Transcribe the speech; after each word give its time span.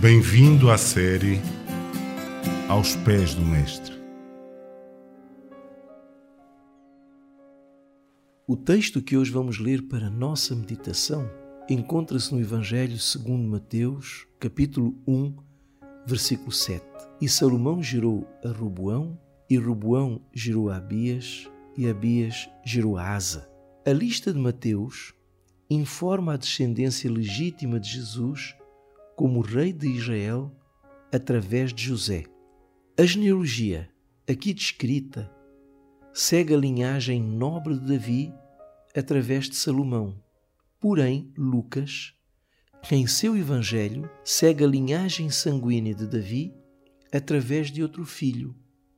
Bem-vindo 0.00 0.70
à 0.70 0.78
série 0.78 1.40
Aos 2.68 2.94
Pés 2.94 3.34
do 3.34 3.42
Mestre. 3.42 4.00
O 8.46 8.56
texto 8.56 9.02
que 9.02 9.16
hoje 9.16 9.32
vamos 9.32 9.58
ler 9.58 9.88
para 9.88 10.08
nossa 10.08 10.54
meditação 10.54 11.28
encontra-se 11.68 12.32
no 12.32 12.40
Evangelho 12.40 12.96
segundo 12.96 13.48
Mateus, 13.48 14.24
capítulo 14.38 14.96
1, 15.04 15.34
versículo 16.06 16.52
7. 16.52 16.80
E 17.20 17.28
Salomão 17.28 17.82
gerou 17.82 18.24
a 18.44 18.50
Roboão, 18.50 19.18
e 19.50 19.58
Roboão 19.58 20.20
gerou 20.32 20.70
a 20.70 20.76
Abias, 20.76 21.50
e 21.76 21.88
Abias 21.88 22.48
gerou 22.64 22.96
a 22.96 23.16
Asa. 23.16 23.50
A 23.84 23.90
lista 23.90 24.32
de 24.32 24.38
Mateus 24.38 25.12
informa 25.68 26.34
a 26.34 26.36
descendência 26.36 27.10
legítima 27.10 27.80
de 27.80 27.90
Jesus 27.90 28.54
como 29.18 29.40
rei 29.40 29.72
de 29.72 29.88
Israel 29.88 30.56
através 31.12 31.74
de 31.74 31.82
José. 31.82 32.22
A 32.96 33.04
genealogia 33.04 33.90
aqui 34.30 34.54
descrita 34.54 35.28
segue 36.14 36.54
a 36.54 36.56
linhagem 36.56 37.20
nobre 37.20 37.76
de 37.76 37.84
Davi 37.84 38.32
através 38.96 39.48
de 39.50 39.56
Salomão. 39.56 40.22
Porém, 40.78 41.32
Lucas, 41.36 42.14
em 42.92 43.08
seu 43.08 43.36
evangelho, 43.36 44.08
segue 44.22 44.62
a 44.62 44.68
linhagem 44.68 45.30
sanguínea 45.30 45.96
de 45.96 46.06
Davi 46.06 46.54
através 47.12 47.72
de 47.72 47.82
outro 47.82 48.04
filho, 48.04 48.54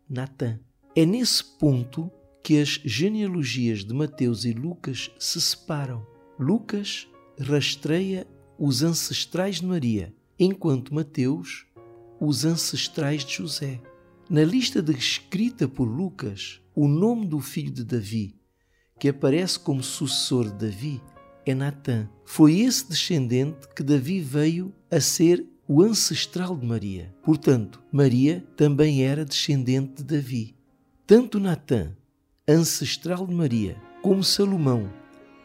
Natã. 0.06 0.60
É 0.94 1.06
nesse 1.06 1.42
ponto 1.58 2.12
que 2.44 2.60
as 2.60 2.78
genealogias 2.84 3.86
de 3.86 3.94
Mateus 3.94 4.44
e 4.44 4.52
Lucas 4.52 5.10
se 5.18 5.40
separam. 5.40 6.06
Lucas 6.38 7.08
rastreia 7.38 8.26
os 8.62 8.82
ancestrais 8.82 9.56
de 9.56 9.64
Maria, 9.64 10.14
enquanto 10.38 10.94
Mateus 10.94 11.64
os 12.20 12.44
ancestrais 12.44 13.24
de 13.24 13.36
José. 13.36 13.80
Na 14.28 14.44
lista 14.44 14.82
descrita 14.82 15.66
por 15.66 15.86
Lucas, 15.86 16.60
o 16.74 16.86
nome 16.86 17.26
do 17.26 17.40
filho 17.40 17.70
de 17.70 17.82
Davi, 17.82 18.36
que 18.98 19.08
aparece 19.08 19.58
como 19.58 19.82
sucessor 19.82 20.50
de 20.50 20.66
Davi, 20.66 21.02
é 21.46 21.54
Natã. 21.54 22.06
Foi 22.22 22.60
esse 22.60 22.86
descendente 22.86 23.66
que 23.74 23.82
Davi 23.82 24.20
veio 24.20 24.74
a 24.90 25.00
ser 25.00 25.42
o 25.66 25.80
ancestral 25.82 26.54
de 26.54 26.66
Maria. 26.66 27.14
Portanto, 27.22 27.82
Maria 27.90 28.46
também 28.58 29.02
era 29.02 29.24
descendente 29.24 30.02
de 30.02 30.16
Davi. 30.16 30.54
Tanto 31.06 31.40
Natã, 31.40 31.96
ancestral 32.46 33.26
de 33.26 33.32
Maria, 33.34 33.74
como 34.02 34.22
Salomão, 34.22 34.92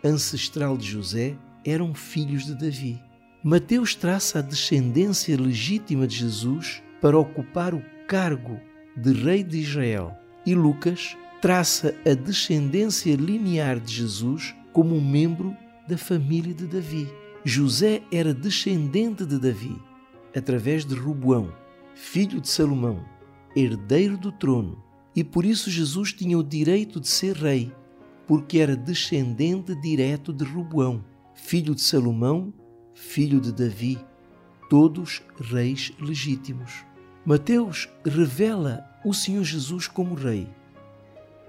ancestral 0.04 0.78
de 0.78 0.86
José, 0.86 1.38
eram 1.66 1.94
filhos 1.94 2.46
de 2.46 2.54
Davi. 2.54 3.02
Mateus 3.44 3.96
traça 3.96 4.40
a 4.40 4.42
descendência 4.42 5.36
legítima 5.40 6.06
de 6.06 6.16
Jesus 6.16 6.84
para 7.02 7.18
ocupar 7.18 7.74
o 7.74 7.84
cargo 8.08 8.60
de 8.96 9.12
rei 9.12 9.44
de 9.44 9.58
Israel 9.58 10.16
e 10.46 10.54
Lucas 10.54 11.18
traça 11.42 11.96
a 12.06 12.14
descendência 12.14 13.16
linear 13.16 13.80
de 13.80 13.94
Jesus 13.94 14.56
como 14.72 14.96
um 14.96 15.02
membro 15.04 15.56
da 15.88 15.98
família 15.98 16.54
de 16.54 16.66
Davi. 16.66 17.10
José 17.44 18.02
era 18.12 18.34
descendente 18.34 19.26
de 19.26 19.38
Davi 19.38 19.76
através 20.36 20.86
de 20.86 20.96
Ruboão, 20.96 21.54
filho 21.94 22.42
de 22.42 22.50
Salomão, 22.50 23.06
herdeiro 23.56 24.18
do 24.18 24.32
trono, 24.32 24.84
e 25.16 25.24
por 25.24 25.46
isso 25.46 25.70
Jesus 25.70 26.12
tinha 26.12 26.38
o 26.38 26.44
direito 26.44 27.00
de 27.00 27.08
ser 27.08 27.36
rei, 27.36 27.72
porque 28.28 28.58
era 28.58 28.76
descendente 28.76 29.74
direto 29.76 30.34
de 30.34 30.44
Ruboão 30.44 31.04
filho 31.36 31.76
de 31.76 31.82
Salomão, 31.82 32.54
filho 32.94 33.40
de 33.40 33.52
Davi, 33.52 34.00
todos 34.70 35.22
reis 35.40 35.92
legítimos. 36.00 36.86
Mateus 37.26 37.90
revela 38.06 38.90
o 39.04 39.14
Senhor 39.14 39.44
Jesus 39.44 39.88
como 39.88 40.16
rei. 40.16 40.48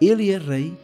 Ele 0.01 0.31
é 0.31 0.39
rei 0.39 0.77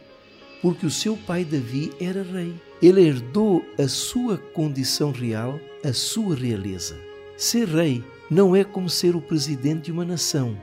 porque 0.61 0.85
o 0.85 0.91
seu 0.91 1.17
pai 1.17 1.43
Davi 1.43 1.91
era 1.99 2.23
rei. 2.23 2.55
Ele 2.81 3.01
herdou 3.05 3.63
a 3.77 3.87
sua 3.87 4.37
condição 4.37 5.11
real, 5.11 5.59
a 5.83 5.91
sua 5.93 6.35
realeza. 6.35 6.97
Ser 7.37 7.67
rei 7.67 8.03
não 8.31 8.55
é 8.55 8.63
como 8.63 8.89
ser 8.89 9.15
o 9.15 9.21
presidente 9.21 9.85
de 9.85 9.91
uma 9.91 10.05
nação, 10.05 10.57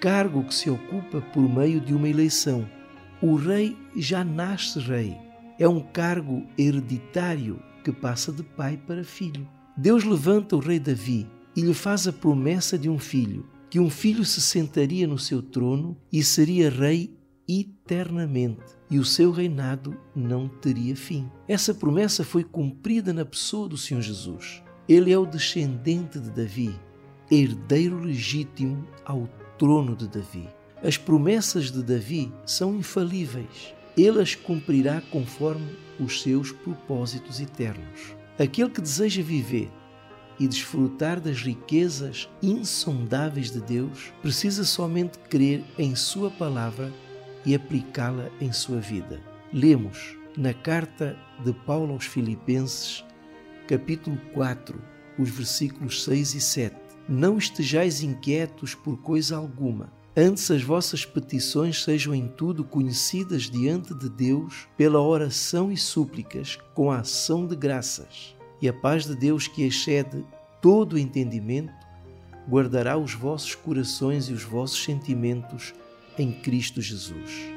cargo 0.00 0.44
que 0.44 0.54
se 0.54 0.68
ocupa 0.68 1.20
por 1.20 1.42
meio 1.42 1.80
de 1.80 1.94
uma 1.94 2.08
eleição. 2.08 2.68
O 3.20 3.34
rei 3.34 3.76
já 3.96 4.22
nasce 4.22 4.78
rei 4.78 5.25
é 5.58 5.68
um 5.68 5.80
cargo 5.80 6.46
hereditário 6.58 7.62
que 7.82 7.92
passa 7.92 8.32
de 8.32 8.42
pai 8.42 8.76
para 8.76 9.04
filho. 9.04 9.48
Deus 9.76 10.04
levanta 10.04 10.56
o 10.56 10.58
rei 10.58 10.78
Davi 10.78 11.26
e 11.54 11.60
lhe 11.60 11.74
faz 11.74 12.06
a 12.06 12.12
promessa 12.12 12.78
de 12.78 12.88
um 12.88 12.98
filho, 12.98 13.46
que 13.70 13.80
um 13.80 13.88
filho 13.88 14.24
se 14.24 14.40
sentaria 14.40 15.06
no 15.06 15.18
seu 15.18 15.42
trono 15.42 15.96
e 16.12 16.22
seria 16.22 16.68
rei 16.68 17.16
eternamente, 17.48 18.64
e 18.90 18.98
o 18.98 19.04
seu 19.04 19.30
reinado 19.30 19.96
não 20.14 20.48
teria 20.48 20.96
fim. 20.96 21.30
Essa 21.46 21.72
promessa 21.72 22.24
foi 22.24 22.42
cumprida 22.42 23.12
na 23.12 23.24
pessoa 23.24 23.68
do 23.68 23.76
Senhor 23.76 24.00
Jesus. 24.00 24.62
Ele 24.88 25.12
é 25.12 25.18
o 25.18 25.26
descendente 25.26 26.18
de 26.18 26.30
Davi, 26.30 26.74
herdeiro 27.30 27.98
legítimo 28.00 28.86
ao 29.04 29.28
trono 29.58 29.94
de 29.94 30.08
Davi. 30.08 30.48
As 30.82 30.98
promessas 30.98 31.70
de 31.70 31.82
Davi 31.82 32.32
são 32.44 32.76
infalíveis 32.76 33.75
ele 33.96 34.20
as 34.20 34.34
cumprirá 34.34 35.00
conforme 35.10 35.76
os 35.98 36.22
seus 36.22 36.52
propósitos 36.52 37.40
eternos. 37.40 38.14
Aquele 38.38 38.70
que 38.70 38.80
deseja 38.80 39.22
viver 39.22 39.70
e 40.38 40.46
desfrutar 40.46 41.18
das 41.18 41.40
riquezas 41.40 42.28
insondáveis 42.42 43.50
de 43.50 43.60
Deus 43.60 44.12
precisa 44.20 44.64
somente 44.64 45.18
crer 45.30 45.64
em 45.78 45.96
Sua 45.96 46.30
palavra 46.30 46.92
e 47.46 47.54
aplicá-la 47.54 48.28
em 48.40 48.52
sua 48.52 48.80
vida. 48.80 49.22
Lemos 49.52 50.18
na 50.36 50.52
carta 50.52 51.16
de 51.42 51.52
Paulo 51.52 51.94
aos 51.94 52.04
Filipenses, 52.04 53.04
capítulo 53.66 54.20
4, 54.34 54.78
os 55.18 55.30
versículos 55.30 56.04
6 56.04 56.34
e 56.34 56.40
7. 56.40 56.76
Não 57.08 57.38
estejais 57.38 58.02
inquietos 58.02 58.74
por 58.74 58.98
coisa 58.98 59.36
alguma 59.36 59.95
Antes 60.18 60.50
as 60.50 60.62
vossas 60.62 61.04
petições 61.04 61.84
sejam 61.84 62.14
em 62.14 62.26
tudo 62.26 62.64
conhecidas 62.64 63.50
diante 63.50 63.92
de 63.92 64.08
Deus 64.08 64.66
pela 64.74 64.98
oração 64.98 65.70
e 65.70 65.76
súplicas, 65.76 66.58
com 66.74 66.90
a 66.90 67.00
ação 67.00 67.46
de 67.46 67.54
graças. 67.54 68.34
E 68.62 68.66
a 68.66 68.72
paz 68.72 69.04
de 69.04 69.14
Deus, 69.14 69.46
que 69.46 69.62
excede 69.62 70.24
todo 70.62 70.94
o 70.94 70.98
entendimento, 70.98 71.74
guardará 72.48 72.96
os 72.96 73.12
vossos 73.12 73.54
corações 73.54 74.30
e 74.30 74.32
os 74.32 74.42
vossos 74.42 74.82
sentimentos 74.82 75.74
em 76.18 76.32
Cristo 76.32 76.80
Jesus. 76.80 77.50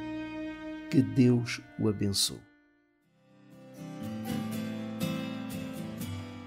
Que 0.91 1.01
Deus 1.01 1.61
o 1.79 1.87
abençoe. 1.87 2.41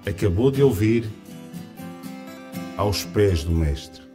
Acabou 0.05 0.51
de 0.51 0.63
ouvir 0.63 1.09
aos 2.77 3.03
pés 3.03 3.45
do 3.45 3.53
Mestre 3.53 4.12